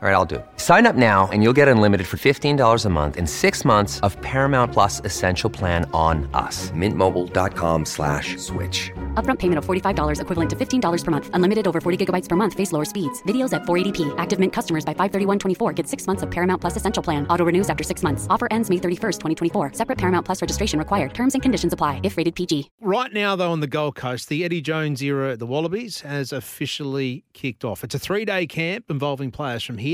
All 0.00 0.08
right, 0.08 0.14
I'll 0.14 0.24
do 0.24 0.36
it. 0.36 0.46
Sign 0.58 0.86
up 0.86 0.94
now 0.94 1.28
and 1.32 1.42
you'll 1.42 1.52
get 1.52 1.66
unlimited 1.66 2.06
for 2.06 2.18
$15 2.18 2.84
a 2.84 2.88
month 2.88 3.16
and 3.16 3.28
six 3.28 3.64
months 3.64 3.98
of 4.06 4.16
Paramount 4.22 4.72
Plus 4.72 5.00
Essential 5.04 5.50
Plan 5.50 5.90
on 5.92 6.30
us. 6.34 6.70
Mintmobile.com 6.70 7.84
slash 7.84 8.36
switch. 8.36 8.92
Upfront 9.14 9.40
payment 9.40 9.58
of 9.58 9.66
$45 9.66 10.20
equivalent 10.20 10.50
to 10.50 10.54
$15 10.54 11.04
per 11.04 11.10
month. 11.10 11.30
Unlimited 11.32 11.66
over 11.66 11.80
40 11.80 12.06
gigabytes 12.06 12.28
per 12.28 12.36
month. 12.36 12.54
Face 12.54 12.70
lower 12.70 12.84
speeds. 12.84 13.20
Videos 13.24 13.52
at 13.52 13.62
480p. 13.62 14.14
Active 14.18 14.38
Mint 14.38 14.52
customers 14.52 14.84
by 14.84 14.94
531.24 14.94 15.74
get 15.74 15.88
six 15.88 16.06
months 16.06 16.22
of 16.22 16.30
Paramount 16.30 16.60
Plus 16.60 16.76
Essential 16.76 17.02
Plan. 17.02 17.26
Auto 17.26 17.44
renews 17.44 17.68
after 17.68 17.82
six 17.82 18.04
months. 18.04 18.28
Offer 18.30 18.46
ends 18.52 18.70
May 18.70 18.76
31st, 18.76 19.18
2024. 19.18 19.72
Separate 19.72 19.98
Paramount 19.98 20.24
Plus 20.24 20.40
registration 20.40 20.78
required. 20.78 21.12
Terms 21.12 21.34
and 21.34 21.42
conditions 21.42 21.72
apply 21.72 22.00
if 22.04 22.16
rated 22.16 22.36
PG. 22.36 22.70
Right 22.80 23.12
now, 23.12 23.34
though, 23.34 23.50
on 23.50 23.58
the 23.58 23.66
Gold 23.66 23.96
Coast, 23.96 24.28
the 24.28 24.44
Eddie 24.44 24.60
Jones 24.60 25.02
era 25.02 25.32
at 25.32 25.40
the 25.40 25.46
Wallabies 25.46 26.02
has 26.02 26.32
officially 26.32 27.24
kicked 27.32 27.64
off. 27.64 27.82
It's 27.82 27.96
a 27.96 27.98
three 27.98 28.24
day 28.24 28.46
camp 28.46 28.84
involving 28.90 29.32
players 29.32 29.64
from 29.64 29.78
here 29.78 29.87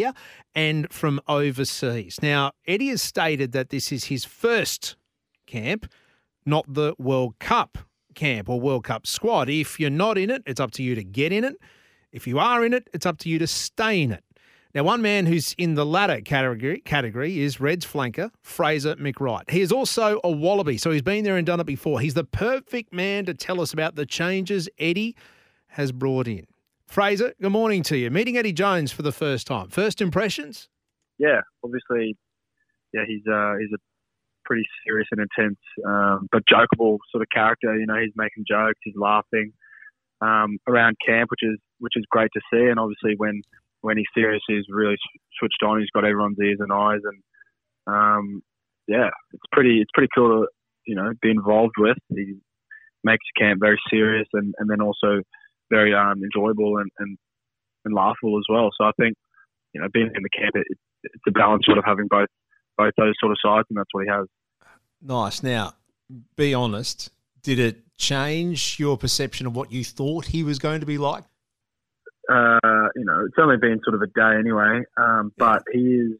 and 0.54 0.90
from 0.92 1.20
overseas. 1.28 2.18
Now, 2.22 2.52
Eddie 2.66 2.88
has 2.88 3.02
stated 3.02 3.52
that 3.52 3.70
this 3.70 3.92
is 3.92 4.04
his 4.04 4.24
first 4.24 4.96
camp, 5.46 5.86
not 6.44 6.64
the 6.72 6.94
World 6.98 7.38
Cup 7.38 7.78
camp 8.14 8.48
or 8.48 8.60
World 8.60 8.84
Cup 8.84 9.06
squad. 9.06 9.48
If 9.48 9.78
you're 9.78 9.90
not 9.90 10.18
in 10.18 10.30
it, 10.30 10.42
it's 10.46 10.60
up 10.60 10.70
to 10.72 10.82
you 10.82 10.94
to 10.94 11.04
get 11.04 11.32
in 11.32 11.44
it. 11.44 11.56
If 12.12 12.26
you 12.26 12.38
are 12.38 12.64
in 12.64 12.72
it, 12.72 12.88
it's 12.92 13.06
up 13.06 13.18
to 13.18 13.28
you 13.28 13.38
to 13.38 13.46
stay 13.46 14.02
in 14.02 14.12
it. 14.12 14.24
Now, 14.74 14.82
one 14.82 15.02
man 15.02 15.26
who's 15.26 15.54
in 15.56 15.74
the 15.74 15.86
latter 15.86 16.20
category, 16.20 16.80
category 16.80 17.38
is 17.40 17.60
Reds 17.60 17.86
flanker 17.86 18.30
Fraser 18.42 18.96
McReight. 18.96 19.48
He 19.48 19.60
is 19.60 19.70
also 19.70 20.20
a 20.24 20.30
Wallaby, 20.30 20.78
so 20.78 20.90
he's 20.90 21.02
been 21.02 21.22
there 21.22 21.36
and 21.36 21.46
done 21.46 21.60
it 21.60 21.66
before. 21.66 22.00
He's 22.00 22.14
the 22.14 22.24
perfect 22.24 22.92
man 22.92 23.24
to 23.26 23.34
tell 23.34 23.60
us 23.60 23.72
about 23.72 23.94
the 23.94 24.04
changes 24.04 24.68
Eddie 24.78 25.14
has 25.68 25.92
brought 25.92 26.26
in. 26.26 26.46
Fraser, 26.94 27.34
good 27.42 27.50
morning 27.50 27.82
to 27.82 27.96
you. 27.98 28.08
Meeting 28.08 28.36
Eddie 28.36 28.52
Jones 28.52 28.92
for 28.92 29.02
the 29.02 29.10
first 29.10 29.48
time. 29.48 29.66
First 29.68 30.00
impressions? 30.00 30.68
Yeah, 31.18 31.40
obviously, 31.64 32.16
yeah, 32.92 33.00
he's 33.04 33.26
uh, 33.26 33.54
he's 33.58 33.72
a 33.74 33.82
pretty 34.44 34.62
serious 34.86 35.08
and 35.10 35.20
intense, 35.20 35.58
um, 35.84 36.28
but 36.30 36.44
jokeable 36.46 36.98
sort 37.10 37.22
of 37.22 37.26
character. 37.34 37.76
You 37.76 37.86
know, 37.86 38.00
he's 38.00 38.12
making 38.14 38.44
jokes, 38.48 38.78
he's 38.84 38.94
laughing 38.96 39.50
um, 40.20 40.58
around 40.68 40.94
camp, 41.04 41.32
which 41.32 41.42
is 41.42 41.58
which 41.80 41.94
is 41.96 42.04
great 42.10 42.30
to 42.32 42.40
see. 42.52 42.62
And 42.70 42.78
obviously, 42.78 43.14
when 43.16 43.42
when 43.80 43.96
he's 43.96 44.06
serious, 44.14 44.42
he's 44.46 44.66
really 44.68 44.94
switched 45.40 45.64
on. 45.66 45.80
He's 45.80 45.90
got 45.90 46.04
everyone's 46.04 46.38
ears 46.40 46.58
and 46.60 46.72
eyes, 46.72 47.00
and 47.02 47.92
um, 47.92 48.42
yeah, 48.86 49.10
it's 49.32 49.42
pretty 49.50 49.80
it's 49.80 49.90
pretty 49.92 50.10
cool 50.14 50.28
to 50.28 50.48
you 50.86 50.94
know 50.94 51.10
be 51.20 51.32
involved 51.32 51.74
with. 51.76 51.98
He 52.10 52.36
makes 53.02 53.24
camp 53.36 53.58
very 53.58 53.80
serious, 53.90 54.28
and 54.32 54.54
and 54.60 54.70
then 54.70 54.80
also 54.80 55.24
very 55.74 55.94
um, 55.94 56.22
enjoyable 56.22 56.78
and, 56.78 56.90
and 56.98 57.18
and 57.84 57.94
laughable 57.94 58.38
as 58.38 58.44
well. 58.48 58.70
So 58.78 58.84
I 58.84 58.92
think 58.98 59.16
you 59.72 59.80
know 59.80 59.88
being 59.92 60.10
in 60.14 60.22
the 60.22 60.30
camp, 60.30 60.52
it, 60.54 60.66
it's 61.02 61.24
a 61.28 61.32
balance 61.32 61.66
sort 61.66 61.78
of 61.78 61.84
having 61.84 62.06
both 62.08 62.28
both 62.76 62.92
those 62.96 63.14
sort 63.20 63.32
of 63.32 63.38
sides, 63.44 63.66
and 63.70 63.78
that's 63.78 63.90
what 63.92 64.04
he 64.04 64.10
has. 64.10 64.26
Nice. 65.02 65.42
Now, 65.42 65.74
be 66.36 66.54
honest. 66.54 67.10
Did 67.42 67.58
it 67.58 67.76
change 67.98 68.78
your 68.78 68.96
perception 68.96 69.46
of 69.46 69.54
what 69.54 69.70
you 69.70 69.84
thought 69.84 70.24
he 70.24 70.42
was 70.42 70.58
going 70.58 70.80
to 70.80 70.86
be 70.86 70.96
like? 70.96 71.24
Uh, 72.26 72.88
you 72.96 73.04
know, 73.04 73.26
it's 73.26 73.36
only 73.38 73.58
been 73.58 73.80
sort 73.84 73.94
of 73.94 74.00
a 74.00 74.06
day 74.06 74.38
anyway, 74.38 74.80
um, 74.96 75.30
but 75.36 75.62
he 75.70 75.78
is 75.78 76.12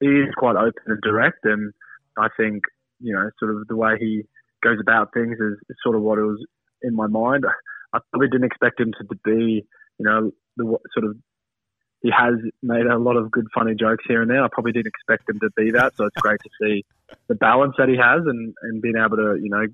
he 0.00 0.08
is 0.08 0.34
quite 0.36 0.56
open 0.56 0.82
and 0.86 1.00
direct, 1.02 1.44
and 1.44 1.72
I 2.18 2.28
think 2.36 2.64
you 3.00 3.14
know, 3.14 3.30
sort 3.38 3.54
of 3.54 3.66
the 3.68 3.76
way 3.76 3.96
he 3.98 4.22
goes 4.62 4.78
about 4.80 5.12
things 5.14 5.38
is, 5.40 5.58
is 5.68 5.76
sort 5.82 5.96
of 5.96 6.02
what 6.02 6.18
it 6.18 6.22
was 6.22 6.44
in 6.82 6.94
my 6.94 7.06
mind. 7.06 7.44
I 7.92 7.98
probably 8.10 8.28
didn't 8.28 8.44
expect 8.44 8.80
him 8.80 8.92
to 8.98 9.16
be, 9.24 9.64
you 9.98 10.04
know, 10.04 10.30
the 10.56 10.64
sort 10.92 11.04
of. 11.04 11.16
He 12.02 12.10
has 12.16 12.34
made 12.62 12.86
a 12.86 12.96
lot 12.96 13.16
of 13.16 13.30
good, 13.30 13.46
funny 13.54 13.74
jokes 13.74 14.04
here 14.08 14.22
and 14.22 14.30
there. 14.30 14.42
I 14.42 14.48
probably 14.50 14.72
didn't 14.72 14.86
expect 14.86 15.28
him 15.28 15.38
to 15.40 15.50
be 15.54 15.70
that, 15.72 15.96
so 15.96 16.06
it's 16.06 16.16
great 16.16 16.40
to 16.40 16.50
see 16.62 16.84
the 17.28 17.34
balance 17.34 17.74
that 17.76 17.90
he 17.90 17.96
has 17.96 18.22
and, 18.24 18.54
and 18.62 18.80
being 18.80 18.94
able 18.96 19.18
to, 19.18 19.38
you 19.38 19.50
know, 19.50 19.66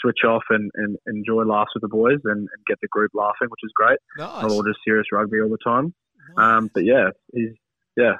switch 0.00 0.20
off 0.26 0.44
and, 0.48 0.70
and 0.74 0.96
enjoy 1.06 1.44
laughs 1.44 1.72
with 1.74 1.82
the 1.82 1.88
boys 1.88 2.20
and, 2.24 2.38
and 2.38 2.66
get 2.66 2.78
the 2.80 2.88
group 2.88 3.10
laughing, 3.12 3.48
which 3.48 3.60
is 3.62 3.72
great. 3.74 3.98
Nice. 4.16 4.42
Not 4.42 4.50
all 4.50 4.62
just 4.64 4.78
serious 4.86 5.06
rugby 5.12 5.38
all 5.42 5.50
the 5.50 5.58
time. 5.62 5.92
Um, 6.38 6.70
but 6.72 6.84
yeah, 6.84 7.10
he's 7.34 7.50
yeah. 7.94 8.14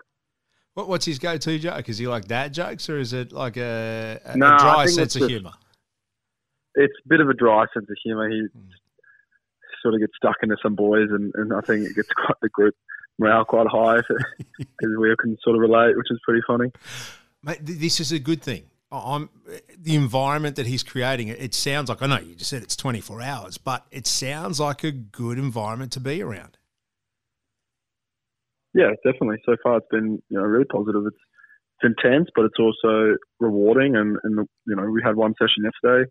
What, 0.74 0.88
what's 0.88 1.06
his 1.06 1.18
go-to 1.18 1.58
joke? 1.58 1.88
Is 1.88 1.96
he 1.96 2.06
like 2.06 2.26
dad 2.26 2.52
jokes, 2.52 2.90
or 2.90 2.98
is 2.98 3.14
it 3.14 3.32
like 3.32 3.56
a, 3.56 4.20
a, 4.22 4.36
No, 4.36 4.54
a 4.54 4.58
dry 4.58 4.86
sense 4.86 5.16
of 5.16 5.30
humour? 5.30 5.52
It's 6.74 6.92
a 7.04 7.08
bit 7.08 7.20
of 7.20 7.30
a 7.30 7.34
dry 7.34 7.64
sense 7.72 7.86
of 7.88 7.96
humour. 8.04 8.28
He 8.28 8.42
Hmm. 8.52 8.68
Sort 9.82 9.94
of 9.94 10.00
gets 10.00 10.12
stuck 10.16 10.36
into 10.42 10.56
some 10.62 10.74
boys, 10.74 11.08
and, 11.10 11.32
and 11.34 11.52
I 11.52 11.60
think 11.60 11.86
it 11.88 11.94
gets 11.94 12.08
quite 12.16 12.36
the 12.42 12.48
group 12.48 12.74
morale 13.18 13.44
quite 13.44 13.66
high 13.68 13.98
because 14.58 14.96
we 15.00 15.14
can 15.18 15.36
sort 15.42 15.56
of 15.56 15.60
relate, 15.60 15.96
which 15.96 16.08
is 16.10 16.20
pretty 16.24 16.42
funny. 16.46 16.70
Mate, 17.42 17.58
this 17.62 18.00
is 18.00 18.12
a 18.12 18.18
good 18.18 18.42
thing. 18.42 18.64
I- 18.90 19.14
I'm 19.14 19.30
the 19.78 19.94
environment 19.94 20.56
that 20.56 20.66
he's 20.66 20.82
creating. 20.82 21.28
It 21.28 21.54
sounds 21.54 21.88
like 21.88 22.02
I 22.02 22.06
know 22.06 22.18
you 22.18 22.34
just 22.34 22.50
said 22.50 22.62
it's 22.62 22.76
24 22.76 23.22
hours, 23.22 23.58
but 23.58 23.86
it 23.90 24.06
sounds 24.06 24.60
like 24.60 24.84
a 24.84 24.92
good 24.92 25.38
environment 25.38 25.92
to 25.92 26.00
be 26.00 26.22
around. 26.22 26.58
Yeah, 28.74 28.90
definitely. 29.04 29.38
So 29.46 29.56
far, 29.62 29.78
it's 29.78 29.86
been 29.90 30.22
you 30.28 30.38
know 30.38 30.42
really 30.42 30.66
positive. 30.66 31.06
It's 31.06 31.16
it's 31.80 31.94
intense, 31.96 32.28
but 32.34 32.44
it's 32.44 32.58
also 32.58 33.16
rewarding. 33.40 33.96
And 33.96 34.18
and 34.22 34.46
you 34.66 34.76
know 34.76 34.84
we 34.84 35.00
had 35.02 35.16
one 35.16 35.34
session 35.40 35.64
yesterday, 35.64 36.10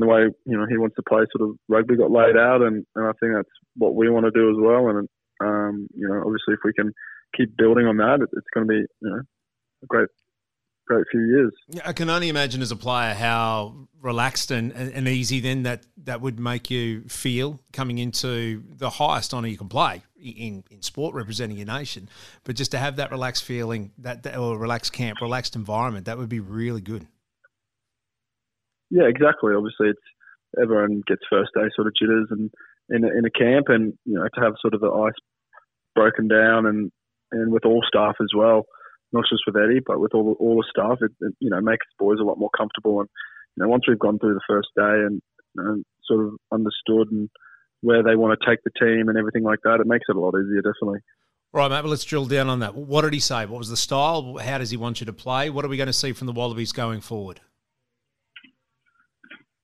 the 0.00 0.06
way 0.06 0.20
you 0.44 0.56
know 0.58 0.66
he 0.68 0.78
wants 0.78 0.96
to 0.96 1.02
play 1.08 1.24
sort 1.36 1.48
of 1.48 1.56
rugby 1.68 1.96
got 1.96 2.10
laid 2.10 2.36
out, 2.36 2.62
and, 2.62 2.84
and 2.94 3.06
I 3.06 3.12
think 3.20 3.34
that's 3.34 3.48
what 3.76 3.94
we 3.94 4.08
want 4.10 4.26
to 4.26 4.30
do 4.30 4.50
as 4.50 4.56
well. 4.58 4.88
And 4.88 5.08
um, 5.40 5.88
you 5.94 6.08
know, 6.08 6.22
obviously, 6.24 6.54
if 6.54 6.60
we 6.64 6.72
can 6.72 6.92
keep 7.36 7.56
building 7.56 7.86
on 7.86 7.96
that, 7.98 8.20
it, 8.20 8.28
it's 8.32 8.46
going 8.54 8.66
to 8.66 8.70
be 8.70 8.86
you 9.00 9.10
know 9.10 9.22
a 9.82 9.86
great 9.86 10.08
great 10.88 11.04
few 11.10 11.20
years. 11.20 11.52
Yeah, 11.68 11.82
I 11.84 11.92
can 11.92 12.10
only 12.10 12.28
imagine 12.28 12.62
as 12.62 12.72
a 12.72 12.76
player 12.76 13.14
how 13.14 13.88
relaxed 14.00 14.50
and, 14.50 14.72
and, 14.72 15.06
easy 15.06 15.40
then 15.40 15.64
that, 15.64 15.84
that 16.04 16.20
would 16.20 16.40
make 16.40 16.70
you 16.70 17.02
feel 17.08 17.60
coming 17.72 17.98
into 17.98 18.62
the 18.76 18.88
highest 18.88 19.34
honour 19.34 19.48
you 19.48 19.58
can 19.58 19.68
play 19.68 20.02
in, 20.16 20.64
in 20.70 20.82
sport 20.82 21.14
representing 21.14 21.58
your 21.58 21.66
nation. 21.66 22.08
But 22.44 22.56
just 22.56 22.70
to 22.70 22.78
have 22.78 22.96
that 22.96 23.10
relaxed 23.10 23.44
feeling, 23.44 23.92
that, 23.98 24.22
that 24.22 24.36
or 24.36 24.56
relaxed 24.56 24.92
camp, 24.92 25.20
relaxed 25.20 25.56
environment, 25.56 26.06
that 26.06 26.16
would 26.16 26.28
be 26.28 26.40
really 26.40 26.80
good. 26.80 27.06
Yeah, 28.90 29.08
exactly. 29.08 29.52
Obviously, 29.54 29.88
it's 29.88 30.08
everyone 30.60 31.02
gets 31.06 31.22
first 31.30 31.50
day 31.54 31.68
sort 31.74 31.86
of 31.86 31.94
jitters 31.94 32.28
and 32.30 32.50
in 32.88 33.04
a, 33.04 33.08
in 33.08 33.24
a 33.24 33.30
camp, 33.30 33.68
and 33.68 33.94
you 34.04 34.14
know 34.14 34.26
to 34.34 34.40
have 34.40 34.54
sort 34.60 34.74
of 34.74 34.80
the 34.80 34.90
ice 34.90 35.18
broken 35.94 36.28
down 36.28 36.66
and 36.66 36.90
and 37.32 37.52
with 37.52 37.66
all 37.66 37.82
staff 37.86 38.16
as 38.22 38.32
well, 38.34 38.64
not 39.12 39.24
just 39.30 39.42
with 39.46 39.56
Eddie, 39.56 39.80
but 39.84 40.00
with 40.00 40.14
all 40.14 40.36
all 40.40 40.56
the 40.56 40.68
staff, 40.70 40.98
it, 41.00 41.12
it 41.20 41.34
you 41.40 41.50
know 41.50 41.60
makes 41.60 41.86
the 41.86 42.04
boys 42.04 42.18
a 42.20 42.24
lot 42.24 42.38
more 42.38 42.50
comfortable. 42.56 43.00
And 43.00 43.08
you 43.56 43.64
know 43.64 43.68
once 43.68 43.84
we've 43.86 43.98
gone 43.98 44.18
through 44.18 44.34
the 44.34 44.48
first 44.48 44.68
day 44.76 45.04
and 45.06 45.20
know, 45.58 45.82
sort 46.04 46.26
of 46.26 46.34
understood 46.52 47.10
and 47.10 47.28
where 47.80 48.02
they 48.02 48.16
want 48.16 48.38
to 48.38 48.48
take 48.48 48.60
the 48.64 48.70
team 48.78 49.08
and 49.08 49.18
everything 49.18 49.42
like 49.42 49.60
that, 49.64 49.80
it 49.80 49.86
makes 49.86 50.06
it 50.08 50.16
a 50.16 50.20
lot 50.20 50.34
easier, 50.34 50.62
definitely. 50.62 51.00
Right, 51.52 51.70
mate, 51.70 51.82
but 51.82 51.88
let's 51.88 52.04
drill 52.04 52.26
down 52.26 52.48
on 52.48 52.60
that. 52.60 52.74
What 52.74 53.02
did 53.02 53.14
he 53.14 53.20
say? 53.20 53.46
What 53.46 53.58
was 53.58 53.70
the 53.70 53.76
style? 53.76 54.36
How 54.38 54.58
does 54.58 54.70
he 54.70 54.76
want 54.76 55.00
you 55.00 55.06
to 55.06 55.12
play? 55.12 55.48
What 55.48 55.64
are 55.64 55.68
we 55.68 55.76
going 55.76 55.86
to 55.86 55.92
see 55.92 56.12
from 56.12 56.26
the 56.26 56.32
Wallabies 56.32 56.72
going 56.72 57.00
forward? 57.00 57.40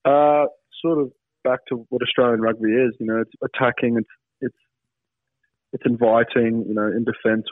Uh, 0.05 0.47
sort 0.83 1.01
of 1.01 1.13
back 1.45 1.61
to 1.69 1.87
what 1.89 2.03
Australian 2.03 2.41
rugby 2.41 2.71
is. 2.71 2.95
You 2.99 3.07
know, 3.07 3.21
it's 3.21 3.33
attacking. 3.43 3.97
It's 3.99 4.09
it's 4.41 4.63
it's 5.73 5.85
inviting. 5.87 6.65
You 6.67 6.75
know, 6.75 6.87
in 6.87 7.05
defence, 7.05 7.47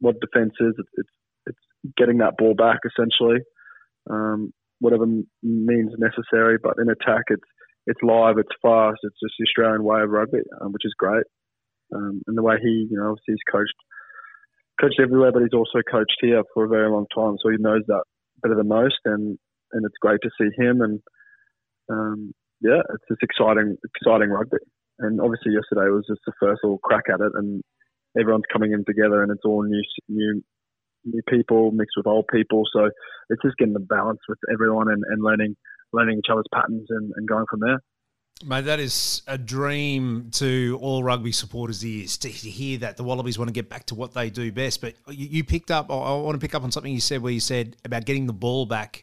what 0.00 0.16
defence 0.20 0.54
is. 0.60 0.74
It's 0.78 0.88
it's, 0.94 1.08
it's 1.46 1.94
getting 1.96 2.18
that 2.18 2.36
ball 2.36 2.54
back 2.54 2.78
essentially, 2.84 3.40
um, 4.10 4.52
whatever 4.80 5.06
means 5.42 5.92
necessary. 5.98 6.58
But 6.62 6.74
in 6.78 6.90
attack, 6.90 7.24
it's 7.28 7.48
it's 7.86 8.00
live. 8.02 8.38
It's 8.38 8.54
fast. 8.62 8.98
It's 9.02 9.18
just 9.22 9.34
the 9.38 9.46
Australian 9.46 9.84
way 9.84 10.00
of 10.02 10.10
rugby, 10.10 10.40
um, 10.60 10.72
which 10.72 10.84
is 10.84 10.94
great. 10.98 11.24
Um, 11.94 12.20
and 12.26 12.36
the 12.36 12.42
way 12.42 12.56
he, 12.62 12.86
you 12.90 12.98
know, 12.98 13.10
obviously 13.10 13.34
he's 13.34 13.50
coached 13.50 13.74
coached 14.80 15.00
everywhere, 15.00 15.32
but 15.32 15.42
he's 15.42 15.56
also 15.56 15.80
coached 15.90 16.18
here 16.20 16.42
for 16.54 16.64
a 16.64 16.68
very 16.68 16.88
long 16.90 17.06
time, 17.14 17.36
so 17.42 17.50
he 17.50 17.56
knows 17.58 17.82
that 17.88 18.04
better 18.42 18.54
than 18.54 18.68
most. 18.68 19.00
And 19.04 19.38
and 19.72 19.84
it's 19.84 19.98
great 20.00 20.20
to 20.22 20.30
see 20.38 20.48
him 20.56 20.80
and 20.80 21.00
um, 21.90 22.32
yeah, 22.60 22.80
it's 22.92 23.04
just 23.08 23.22
exciting, 23.22 23.76
exciting 23.96 24.30
rugby. 24.30 24.58
And 24.98 25.20
obviously, 25.20 25.52
yesterday 25.52 25.90
was 25.90 26.06
just 26.08 26.20
the 26.26 26.32
first 26.40 26.60
little 26.62 26.78
crack 26.78 27.04
at 27.12 27.20
it, 27.20 27.32
and 27.34 27.62
everyone's 28.18 28.50
coming 28.52 28.72
in 28.72 28.84
together, 28.84 29.22
and 29.22 29.30
it's 29.30 29.44
all 29.44 29.62
new, 29.62 29.82
new, 30.08 30.42
new 31.04 31.22
people 31.28 31.70
mixed 31.70 31.94
with 31.96 32.06
old 32.06 32.26
people. 32.32 32.64
So 32.72 32.90
it's 33.30 33.42
just 33.42 33.56
getting 33.58 33.74
the 33.74 33.80
balance 33.80 34.20
with 34.28 34.38
everyone 34.52 34.88
and, 34.90 35.04
and 35.08 35.22
learning, 35.22 35.56
learning 35.92 36.18
each 36.18 36.30
other's 36.30 36.46
patterns 36.52 36.86
and, 36.90 37.12
and 37.14 37.28
going 37.28 37.46
from 37.48 37.60
there. 37.60 37.78
Mate, 38.44 38.66
that 38.66 38.78
is 38.78 39.22
a 39.26 39.36
dream 39.36 40.30
to 40.34 40.78
all 40.80 41.02
rugby 41.02 41.32
supporters' 41.32 41.84
ears 41.84 42.16
to 42.18 42.28
hear 42.28 42.78
that 42.78 42.96
the 42.96 43.02
Wallabies 43.02 43.36
want 43.36 43.48
to 43.48 43.52
get 43.52 43.68
back 43.68 43.86
to 43.86 43.96
what 43.96 44.14
they 44.14 44.30
do 44.30 44.52
best. 44.52 44.80
But 44.80 44.94
you, 45.08 45.26
you 45.26 45.44
picked 45.44 45.72
up, 45.72 45.90
I 45.90 45.94
I 45.94 46.14
want 46.20 46.40
to 46.40 46.44
pick 46.44 46.54
up 46.54 46.62
on 46.62 46.70
something 46.70 46.92
you 46.92 47.00
said 47.00 47.20
where 47.20 47.32
you 47.32 47.40
said 47.40 47.76
about 47.84 48.04
getting 48.04 48.26
the 48.26 48.32
ball 48.32 48.64
back. 48.64 49.02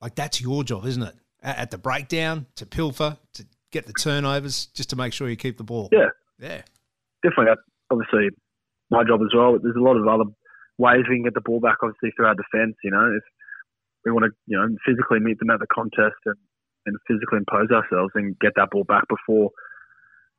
Like, 0.00 0.14
that's 0.14 0.40
your 0.40 0.62
job, 0.62 0.86
isn't 0.86 1.02
it? 1.02 1.14
At 1.42 1.70
the 1.70 1.78
breakdown 1.78 2.46
to 2.56 2.66
pilfer 2.66 3.16
to 3.34 3.46
get 3.70 3.86
the 3.86 3.92
turnovers 3.92 4.66
just 4.66 4.90
to 4.90 4.96
make 4.96 5.12
sure 5.12 5.28
you 5.28 5.36
keep 5.36 5.58
the 5.58 5.64
ball. 5.64 5.88
Yeah, 5.92 6.10
yeah, 6.38 6.62
definitely. 7.22 7.46
That's 7.46 7.66
obviously 7.90 8.28
my 8.90 9.04
job 9.04 9.20
as 9.22 9.34
well. 9.34 9.58
There's 9.62 9.76
a 9.76 9.82
lot 9.82 9.96
of 9.96 10.06
other 10.06 10.30
ways 10.78 11.04
we 11.08 11.16
can 11.16 11.24
get 11.24 11.34
the 11.34 11.44
ball 11.44 11.60
back, 11.60 11.76
obviously 11.82 12.10
through 12.16 12.26
our 12.26 12.34
defence. 12.34 12.76
You 12.82 12.90
know, 12.90 13.12
if 13.16 13.24
we 14.04 14.12
want 14.12 14.24
to, 14.24 14.32
you 14.46 14.58
know, 14.58 14.68
physically 14.86 15.20
meet 15.20 15.38
them 15.38 15.50
at 15.50 15.60
the 15.60 15.70
contest 15.72 16.18
and, 16.26 16.36
and 16.86 16.96
physically 17.06 17.38
impose 17.38 17.70
ourselves 17.70 18.12
and 18.14 18.38
get 18.40 18.52
that 18.56 18.70
ball 18.70 18.84
back 18.84 19.04
before 19.08 19.50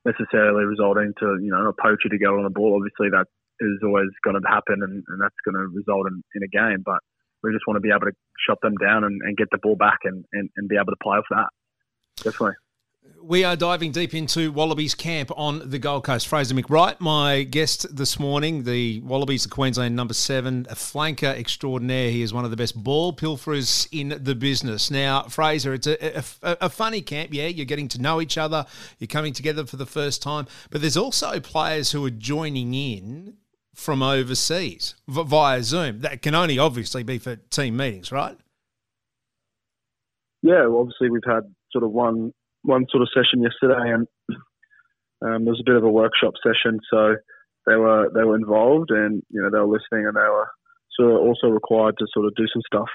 necessarily 0.05 0.65
resulting 0.65 1.13
to 1.19 1.37
you 1.41 1.51
know 1.51 1.69
a 1.69 1.81
poacher 1.81 2.09
to 2.09 2.17
get 2.17 2.33
on 2.33 2.43
the 2.43 2.49
ball. 2.49 2.75
Obviously, 2.75 3.09
that 3.13 3.29
is 3.61 3.77
always 3.83 4.09
going 4.23 4.37
to 4.39 4.47
happen, 4.47 4.81
and, 4.81 5.03
and 5.05 5.21
that's 5.21 5.37
going 5.45 5.55
to 5.55 5.69
result 5.69 6.07
in, 6.09 6.23
in 6.35 6.41
a 6.41 6.49
game. 6.49 6.81
But 6.83 6.99
we 7.43 7.51
just 7.51 7.65
want 7.67 7.77
to 7.77 7.81
be 7.81 7.89
able 7.89 8.11
to 8.11 8.15
shut 8.47 8.59
them 8.61 8.75
down 8.77 9.03
and, 9.03 9.21
and 9.23 9.37
get 9.37 9.49
the 9.51 9.57
ball 9.61 9.75
back 9.75 9.99
and, 10.03 10.25
and, 10.33 10.49
and 10.55 10.69
be 10.69 10.75
able 10.75 10.91
to 10.91 10.99
play 11.01 11.17
off 11.17 11.25
that. 11.29 11.47
Definitely. 12.17 12.55
We 13.23 13.43
are 13.43 13.55
diving 13.55 13.91
deep 13.91 14.13
into 14.13 14.51
Wallabies 14.51 14.95
camp 14.95 15.31
on 15.35 15.69
the 15.69 15.79
Gold 15.79 16.03
Coast. 16.03 16.27
Fraser 16.27 16.55
McReight, 16.55 16.99
my 16.99 17.43
guest 17.43 17.95
this 17.95 18.19
morning, 18.19 18.63
the 18.63 18.99
Wallabies, 19.01 19.43
the 19.43 19.49
Queensland 19.49 19.95
number 19.95 20.13
seven, 20.13 20.67
a 20.69 20.75
flanker 20.75 21.35
extraordinaire. 21.35 22.09
He 22.11 22.23
is 22.23 22.33
one 22.33 22.45
of 22.45 22.51
the 22.51 22.57
best 22.57 22.75
ball 22.75 23.13
pilferers 23.13 23.87
in 23.91 24.23
the 24.23 24.35
business. 24.35 24.89
Now, 24.89 25.23
Fraser, 25.23 25.73
it's 25.73 25.87
a, 25.87 26.17
a, 26.17 26.57
a, 26.61 26.69
funny 26.69 27.01
camp. 27.01 27.31
Yeah, 27.31 27.47
you're 27.47 27.65
getting 27.65 27.87
to 27.89 28.01
know 28.01 28.21
each 28.21 28.37
other, 28.37 28.65
you're 28.97 29.07
coming 29.07 29.33
together 29.33 29.65
for 29.65 29.77
the 29.77 29.85
first 29.85 30.21
time, 30.21 30.47
but 30.69 30.81
there's 30.81 30.97
also 30.97 31.39
players 31.39 31.91
who 31.91 32.03
are 32.05 32.11
joining 32.11 32.73
in 32.73 33.37
from 33.75 34.03
overseas 34.03 34.95
via 35.07 35.63
Zoom. 35.63 36.01
That 36.01 36.21
can 36.21 36.35
only 36.35 36.59
obviously 36.59 37.03
be 37.03 37.17
for 37.17 37.35
team 37.35 37.77
meetings, 37.77 38.11
right? 38.11 38.37
Yeah, 40.43 40.65
well, 40.67 40.81
obviously 40.81 41.09
we've 41.09 41.21
had 41.25 41.43
sort 41.71 41.83
of 41.83 41.91
one 41.91 42.33
one 42.63 42.85
sort 42.91 43.01
of 43.01 43.09
session 43.13 43.41
yesterday, 43.41 43.93
and 43.93 44.07
um, 45.25 45.45
there 45.45 45.53
was 45.53 45.61
a 45.61 45.69
bit 45.69 45.75
of 45.75 45.83
a 45.83 45.89
workshop 45.89 46.33
session. 46.43 46.79
So 46.91 47.15
they 47.67 47.75
were 47.75 48.09
they 48.13 48.23
were 48.23 48.35
involved, 48.35 48.91
and 48.91 49.21
you 49.29 49.41
know 49.41 49.49
they 49.51 49.59
were 49.59 49.77
listening, 49.77 50.07
and 50.07 50.15
they 50.15 50.21
were 50.21 50.47
sort 50.99 51.11
of 51.11 51.17
also 51.21 51.47
required 51.47 51.95
to 51.99 52.07
sort 52.13 52.25
of 52.25 52.35
do 52.35 52.45
some 52.51 52.61
stuff 52.65 52.89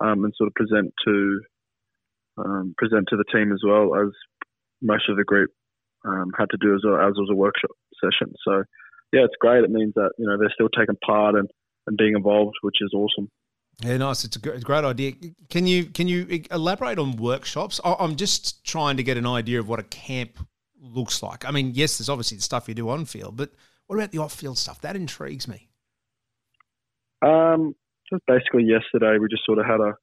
um, 0.00 0.24
and 0.24 0.32
sort 0.36 0.48
of 0.48 0.54
present 0.54 0.92
to 1.06 1.40
um, 2.38 2.74
present 2.76 3.06
to 3.08 3.16
the 3.16 3.24
team 3.32 3.52
as 3.52 3.60
well 3.64 3.94
as 3.94 4.10
most 4.82 5.08
of 5.08 5.16
the 5.16 5.24
group 5.24 5.50
um, 6.06 6.30
had 6.38 6.50
to 6.50 6.58
do 6.60 6.74
as, 6.74 6.82
a, 6.86 6.94
as 7.06 7.14
was 7.16 7.28
a 7.30 7.36
workshop 7.36 7.70
session. 8.02 8.32
So 8.46 8.62
yeah, 9.12 9.24
it's 9.24 9.36
great. 9.40 9.64
It 9.64 9.70
means 9.70 9.94
that 9.94 10.10
you 10.18 10.26
know 10.26 10.36
they're 10.38 10.52
still 10.54 10.68
taking 10.68 10.96
part 11.04 11.34
and, 11.34 11.48
and 11.86 11.96
being 11.96 12.14
involved, 12.14 12.56
which 12.62 12.76
is 12.80 12.92
awesome. 12.94 13.30
Yeah, 13.80 13.96
nice. 13.96 14.24
It's 14.24 14.36
a 14.36 14.40
great 14.40 14.84
idea. 14.84 15.12
Can 15.50 15.66
you 15.66 15.84
can 15.84 16.08
you 16.08 16.42
elaborate 16.50 16.98
on 16.98 17.16
workshops? 17.16 17.80
I'm 17.84 18.16
just 18.16 18.64
trying 18.64 18.96
to 18.96 19.02
get 19.02 19.16
an 19.16 19.26
idea 19.26 19.60
of 19.60 19.68
what 19.68 19.78
a 19.78 19.84
camp 19.84 20.38
looks 20.80 21.22
like. 21.22 21.44
I 21.44 21.52
mean, 21.52 21.72
yes, 21.74 21.98
there's 21.98 22.08
obviously 22.08 22.38
the 22.38 22.42
stuff 22.42 22.68
you 22.68 22.74
do 22.74 22.88
on 22.88 23.04
field, 23.04 23.36
but 23.36 23.52
what 23.86 23.96
about 23.96 24.10
the 24.10 24.18
off 24.18 24.32
field 24.32 24.58
stuff? 24.58 24.80
That 24.80 24.96
intrigues 24.96 25.46
me. 25.46 25.68
Um, 27.24 27.74
just 28.10 28.22
basically 28.26 28.64
yesterday 28.64 29.18
we 29.18 29.28
just 29.28 29.44
sort 29.44 29.58
of 29.58 29.66
had 29.66 29.80
a 29.80 29.94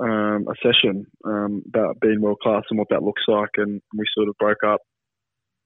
um, 0.00 0.46
a 0.48 0.54
session 0.62 1.06
um, 1.24 1.62
about 1.68 2.00
being 2.00 2.20
world 2.20 2.40
class 2.42 2.64
and 2.68 2.78
what 2.78 2.88
that 2.90 3.02
looks 3.02 3.22
like, 3.28 3.50
and 3.56 3.80
we 3.96 4.04
sort 4.14 4.28
of 4.28 4.36
broke 4.38 4.64
up, 4.66 4.80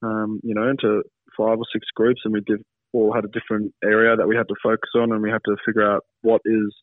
um, 0.03 0.39
you 0.43 0.53
know, 0.53 0.69
into 0.69 1.03
five 1.39 1.57
or 1.57 1.65
six 1.71 1.87
groups, 1.95 2.21
and 2.25 2.33
we 2.33 2.41
did 2.41 2.61
all 2.91 3.13
had 3.13 3.23
a 3.23 3.31
different 3.31 3.73
area 3.83 4.15
that 4.15 4.27
we 4.27 4.35
had 4.35 4.47
to 4.49 4.55
focus 4.61 4.89
on, 4.95 5.11
and 5.11 5.21
we 5.21 5.31
had 5.31 5.43
to 5.45 5.55
figure 5.65 5.89
out 5.89 6.03
what 6.21 6.41
is 6.43 6.75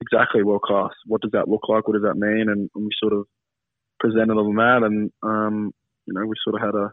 exactly 0.00 0.44
world 0.44 0.62
class. 0.62 0.92
What 1.06 1.22
does 1.22 1.32
that 1.32 1.48
look 1.48 1.68
like? 1.68 1.88
What 1.88 1.94
does 1.94 2.06
that 2.06 2.16
mean? 2.16 2.46
And, 2.48 2.70
and 2.74 2.84
we 2.84 2.90
sort 3.02 3.12
of 3.12 3.26
presented 3.98 4.38
on 4.38 4.54
that, 4.54 4.86
and 4.86 5.10
um, 5.22 5.72
you 6.06 6.14
know, 6.14 6.24
we 6.24 6.34
sort 6.44 6.54
of 6.54 6.62
had 6.62 6.78
a 6.78 6.92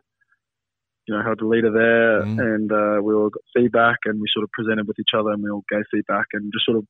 you 1.08 1.14
know, 1.14 1.24
had 1.24 1.40
a 1.42 1.48
leader 1.48 1.72
there, 1.72 2.26
mm. 2.26 2.40
and 2.42 2.72
uh, 2.72 3.02
we 3.02 3.14
all 3.14 3.30
got 3.30 3.44
feedback, 3.56 3.98
and 4.06 4.20
we 4.20 4.28
sort 4.34 4.44
of 4.44 4.50
presented 4.52 4.88
with 4.88 5.00
each 5.00 5.14
other, 5.18 5.32
and 5.32 5.44
we 5.44 5.50
all 5.50 5.64
gave 5.70 5.84
feedback, 5.92 6.26
and 6.34 6.52
just 6.52 6.66
sort 6.66 6.78
of, 6.78 6.86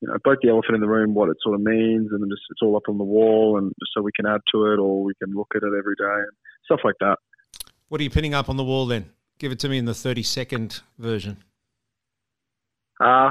you 0.00 0.08
know, 0.08 0.14
broke 0.22 0.38
the 0.42 0.48
elephant 0.48 0.76
in 0.76 0.80
the 0.80 0.88
room, 0.88 1.14
what 1.14 1.28
it 1.28 1.36
sort 1.42 1.56
of 1.56 1.60
means, 1.60 2.08
and 2.12 2.22
then 2.22 2.30
just 2.30 2.46
it's 2.50 2.62
all 2.62 2.76
up 2.76 2.88
on 2.88 2.98
the 2.98 3.04
wall, 3.04 3.58
and 3.58 3.72
just 3.80 3.90
so 3.94 4.02
we 4.02 4.14
can 4.14 4.26
add 4.26 4.40
to 4.52 4.70
it, 4.70 4.78
or 4.78 5.02
we 5.02 5.14
can 5.20 5.34
look 5.34 5.50
at 5.56 5.66
it 5.66 5.74
every 5.76 5.98
day, 5.98 6.22
and 6.22 6.34
stuff 6.64 6.80
like 6.84 6.94
that. 7.00 7.18
What 7.88 8.00
are 8.00 8.04
you 8.04 8.10
pinning 8.10 8.34
up 8.34 8.48
on 8.48 8.56
the 8.56 8.64
wall 8.64 8.86
then? 8.86 9.10
Give 9.38 9.52
it 9.52 9.58
to 9.60 9.68
me 9.68 9.78
in 9.78 9.84
the 9.84 9.94
thirty 9.94 10.22
second 10.22 10.80
version. 10.98 11.38
Uh 13.00 13.30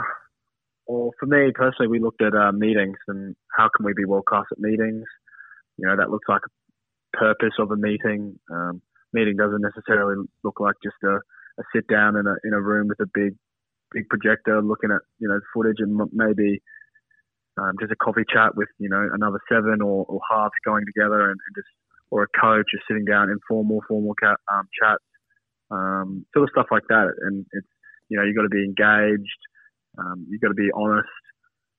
well, 0.87 1.11
for 1.19 1.25
me 1.25 1.51
personally, 1.53 1.87
we 1.87 1.99
looked 1.99 2.21
at 2.21 2.35
uh, 2.35 2.51
meetings 2.51 2.97
and 3.07 3.35
how 3.57 3.69
can 3.75 3.85
we 3.85 3.93
be 3.93 4.05
world 4.05 4.25
class 4.25 4.45
at 4.51 4.59
meetings. 4.59 5.03
You 5.77 5.87
know, 5.87 5.97
that 5.97 6.11
looks 6.11 6.29
like 6.29 6.41
a 6.45 7.17
purpose 7.17 7.57
of 7.59 7.71
a 7.71 7.75
meeting. 7.75 8.39
Um, 8.51 8.81
meeting 9.11 9.35
doesn't 9.35 9.61
necessarily 9.61 10.23
look 10.43 10.59
like 10.59 10.75
just 10.83 10.95
a, 11.03 11.15
a 11.15 11.63
sit 11.73 11.87
down 11.87 12.15
in 12.15 12.27
a 12.27 12.35
in 12.43 12.53
a 12.53 12.61
room 12.61 12.87
with 12.87 12.99
a 12.99 13.09
big 13.13 13.35
big 13.91 14.07
projector 14.09 14.61
looking 14.61 14.91
at 14.91 15.01
you 15.19 15.27
know 15.27 15.39
footage 15.53 15.79
and 15.79 15.99
maybe 16.13 16.61
um, 17.57 17.73
just 17.79 17.91
a 17.91 17.95
coffee 17.95 18.25
chat 18.31 18.55
with 18.55 18.69
you 18.77 18.89
know 18.89 19.09
another 19.13 19.39
seven 19.49 19.81
or, 19.81 20.05
or 20.05 20.19
halves 20.29 20.53
going 20.65 20.85
together 20.85 21.31
and, 21.31 21.39
and, 21.39 21.55
just 21.55 21.71
or 22.11 22.23
a 22.23 22.39
coach 22.39 22.65
just 22.71 22.83
sitting 22.87 23.05
down 23.05 23.29
informal 23.29 23.81
formal 23.87 24.13
cat, 24.15 24.37
um, 24.53 24.67
chats 24.81 25.03
um, 25.71 26.25
sort 26.33 26.43
of 26.43 26.49
stuff 26.51 26.67
like 26.71 26.83
that 26.89 27.11
and 27.21 27.45
it's 27.53 27.67
you 28.09 28.17
know 28.17 28.23
you've 28.23 28.35
got 28.35 28.43
to 28.43 28.49
be 28.49 28.63
engaged 28.63 29.39
um, 29.97 30.25
you've 30.29 30.41
got 30.41 30.49
to 30.49 30.53
be 30.53 30.69
honest, 30.73 31.07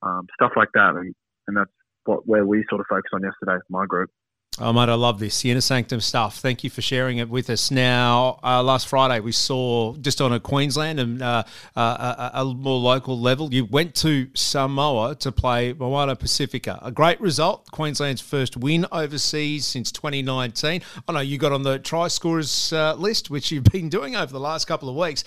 um, 0.02 0.26
stuff 0.34 0.52
like 0.56 0.68
that, 0.74 0.94
and, 0.96 1.14
and 1.48 1.56
that's 1.56 1.70
what 2.04 2.26
where 2.26 2.46
we 2.46 2.64
sort 2.68 2.80
of 2.80 2.86
focused 2.88 3.14
on 3.14 3.22
yesterday, 3.22 3.60
my 3.68 3.86
group. 3.86 4.10
Oh, 4.58 4.72
mate, 4.72 4.88
I 4.88 4.94
love 4.94 5.18
this. 5.18 5.42
The 5.42 5.50
Inner 5.50 5.60
Sanctum 5.60 6.00
stuff. 6.00 6.38
Thank 6.38 6.64
you 6.64 6.70
for 6.70 6.80
sharing 6.80 7.18
it 7.18 7.28
with 7.28 7.50
us. 7.50 7.70
Now, 7.70 8.38
uh, 8.42 8.62
last 8.62 8.88
Friday, 8.88 9.20
we 9.20 9.32
saw 9.32 9.94
just 9.96 10.22
on 10.22 10.32
a 10.32 10.40
Queensland 10.40 10.98
and 10.98 11.20
uh, 11.20 11.42
uh, 11.76 12.30
a, 12.32 12.40
a, 12.40 12.44
more 12.46 12.78
local 12.78 13.20
level, 13.20 13.52
you 13.52 13.66
went 13.66 13.94
to 13.96 14.30
Samoa 14.32 15.14
to 15.16 15.30
play 15.30 15.74
Moana 15.74 16.16
Pacifica. 16.16 16.78
A 16.80 16.90
great 16.90 17.20
result. 17.20 17.70
Queensland's 17.70 18.22
first 18.22 18.56
win 18.56 18.86
overseas 18.90 19.66
since 19.66 19.92
2019. 19.92 20.80
I 21.06 21.12
know 21.12 21.20
you 21.20 21.36
got 21.36 21.52
on 21.52 21.62
the 21.62 21.78
try 21.78 22.08
scorers 22.08 22.72
uh, 22.72 22.94
list, 22.94 23.28
which 23.28 23.52
you've 23.52 23.64
been 23.64 23.90
doing 23.90 24.16
over 24.16 24.32
the 24.32 24.40
last 24.40 24.64
couple 24.64 24.88
of 24.88 24.96
weeks. 24.96 25.22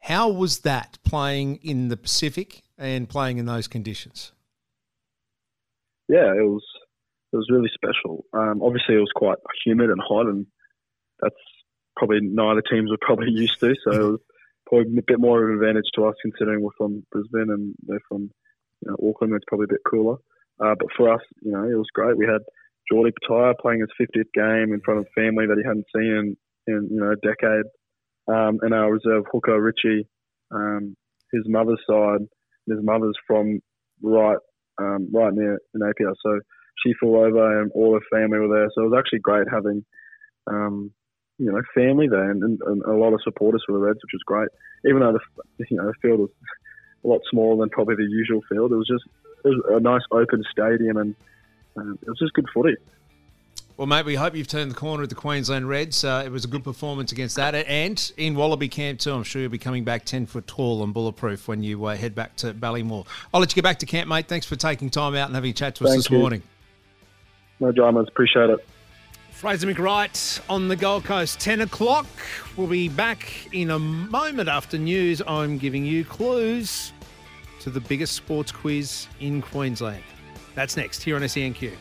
How 0.00 0.30
was 0.30 0.60
that 0.60 0.96
playing 1.04 1.56
in 1.56 1.88
the 1.88 1.98
Pacific 1.98 2.62
and 2.78 3.10
playing 3.10 3.36
in 3.36 3.44
those 3.44 3.68
conditions? 3.68 4.32
Yeah, 6.08 6.32
it 6.32 6.48
was 6.48 6.64
it 7.32 7.36
was 7.36 7.48
really 7.50 7.70
special. 7.74 8.24
Um, 8.32 8.62
obviously, 8.62 8.96
it 8.96 9.00
was 9.00 9.12
quite 9.14 9.38
humid 9.64 9.90
and 9.90 10.00
hot, 10.00 10.26
and 10.26 10.46
that's 11.20 11.36
probably 11.96 12.20
neither 12.22 12.62
teams 12.62 12.90
were 12.90 12.98
probably 13.00 13.30
used 13.32 13.60
to. 13.60 13.74
So 13.84 13.90
it 13.90 14.10
was 14.12 14.20
probably 14.66 14.98
a 14.98 15.02
bit 15.06 15.20
more 15.20 15.42
of 15.42 15.48
an 15.48 15.56
advantage 15.56 15.90
to 15.94 16.06
us 16.06 16.14
considering 16.22 16.62
we're 16.62 16.70
from 16.78 17.04
Brisbane 17.10 17.50
and 17.50 17.74
they're 17.86 18.00
from 18.08 18.30
you 18.82 18.90
know, 18.90 19.10
Auckland. 19.10 19.34
It's 19.34 19.44
probably 19.48 19.64
a 19.64 19.74
bit 19.74 19.84
cooler. 19.88 20.16
Uh, 20.60 20.74
but 20.78 20.88
for 20.96 21.12
us, 21.12 21.20
you 21.42 21.52
know, 21.52 21.64
it 21.64 21.74
was 21.74 21.88
great. 21.94 22.16
We 22.16 22.26
had 22.26 22.42
Jordie 22.90 23.12
Petaia 23.12 23.54
playing 23.60 23.80
his 23.80 23.90
50th 24.00 24.32
game 24.34 24.72
in 24.72 24.80
front 24.84 25.00
of 25.00 25.06
family 25.14 25.46
that 25.46 25.58
he 25.58 25.66
hadn't 25.66 25.86
seen 25.94 26.36
in, 26.66 26.74
in 26.74 26.88
you 26.90 27.00
know 27.00 27.12
a 27.12 27.16
decade 27.16 27.64
um, 28.28 28.58
and 28.62 28.74
our 28.74 28.92
reserve 28.92 29.24
hooker 29.32 29.60
Richie, 29.60 30.06
um, 30.50 30.96
his 31.32 31.42
mother's 31.46 31.80
side, 31.88 32.20
his 32.66 32.78
mother's 32.82 33.16
from 33.26 33.60
right 34.02 34.38
um, 34.80 35.08
right 35.12 35.32
near 35.32 35.58
Napier, 35.74 36.12
so 36.22 36.40
she 36.82 36.94
flew 36.94 37.16
over 37.16 37.60
and 37.60 37.70
all 37.72 37.94
her 37.94 38.18
family 38.18 38.38
were 38.38 38.48
there. 38.48 38.70
So 38.74 38.82
it 38.82 38.90
was 38.90 38.98
actually 38.98 39.20
great 39.20 39.48
having 39.50 39.84
um, 40.46 40.92
you 41.38 41.50
know 41.50 41.60
family 41.74 42.08
there 42.08 42.30
and, 42.30 42.42
and, 42.42 42.60
and, 42.62 42.82
a 42.82 42.92
lot 42.92 43.12
of 43.12 43.20
supporters 43.22 43.62
for 43.66 43.72
the 43.72 43.78
Reds, 43.78 44.00
which 44.02 44.12
was 44.12 44.22
great. 44.26 44.48
Even 44.86 45.00
though 45.00 45.12
the 45.12 45.66
you 45.70 45.76
know 45.76 45.86
the 45.86 45.94
field 46.02 46.20
was 46.20 46.30
a 47.04 47.08
lot 47.08 47.20
smaller 47.30 47.62
than 47.62 47.70
probably 47.70 47.96
the 47.96 48.10
usual 48.10 48.40
field, 48.48 48.72
it 48.72 48.76
was 48.76 48.88
just 48.88 49.04
it 49.44 49.48
was 49.48 49.62
a 49.70 49.80
nice 49.80 50.02
open 50.10 50.44
stadium 50.50 50.96
and 50.96 51.14
um, 51.76 51.98
it 52.02 52.08
was 52.08 52.18
just 52.18 52.32
good 52.32 52.46
footy. 52.52 52.76
Well, 53.76 53.86
mate, 53.86 54.04
we 54.04 54.16
hope 54.16 54.34
you've 54.34 54.48
turned 54.48 54.72
the 54.72 54.74
corner 54.74 55.04
at 55.04 55.08
the 55.08 55.14
Queensland 55.14 55.68
Reds. 55.68 56.02
Uh, 56.02 56.24
it 56.26 56.32
was 56.32 56.44
a 56.44 56.48
good 56.48 56.64
performance 56.64 57.12
against 57.12 57.36
that. 57.36 57.54
And 57.54 58.12
in 58.16 58.34
Wallaby 58.34 58.68
camp, 58.68 58.98
too, 58.98 59.12
I'm 59.12 59.22
sure 59.22 59.40
you'll 59.40 59.52
be 59.52 59.58
coming 59.58 59.84
back 59.84 60.04
10 60.04 60.26
foot 60.26 60.48
tall 60.48 60.82
and 60.82 60.92
bulletproof 60.92 61.46
when 61.46 61.62
you 61.62 61.84
uh, 61.84 61.94
head 61.94 62.12
back 62.12 62.34
to 62.38 62.52
Ballymore. 62.52 63.06
I'll 63.32 63.38
let 63.38 63.52
you 63.52 63.54
get 63.54 63.62
back 63.62 63.78
to 63.78 63.86
camp, 63.86 64.08
mate. 64.08 64.26
Thanks 64.26 64.46
for 64.46 64.56
taking 64.56 64.90
time 64.90 65.14
out 65.14 65.26
and 65.26 65.36
having 65.36 65.50
a 65.50 65.54
chat 65.54 65.76
to 65.76 65.84
us 65.84 65.90
Thank 65.90 65.98
this 66.02 66.10
you. 66.10 66.18
morning. 66.18 66.42
No 67.60 67.72
dramas. 67.72 68.08
Appreciate 68.08 68.50
it. 68.50 68.64
Fraser 69.32 69.72
McReight 69.72 70.40
on 70.50 70.66
the 70.66 70.74
Gold 70.74 71.04
Coast, 71.04 71.38
10 71.38 71.60
o'clock. 71.60 72.06
We'll 72.56 72.66
be 72.66 72.88
back 72.88 73.48
in 73.52 73.70
a 73.70 73.78
moment 73.78 74.48
after 74.48 74.76
news. 74.76 75.22
I'm 75.26 75.58
giving 75.58 75.84
you 75.84 76.04
clues 76.04 76.92
to 77.60 77.70
the 77.70 77.80
biggest 77.80 78.14
sports 78.14 78.50
quiz 78.50 79.06
in 79.20 79.40
Queensland. 79.40 80.02
That's 80.56 80.76
next 80.76 81.04
here 81.04 81.14
on 81.14 81.22
SENQ. 81.22 81.72